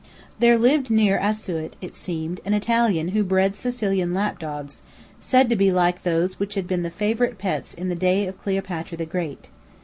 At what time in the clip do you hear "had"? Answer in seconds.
6.55-6.65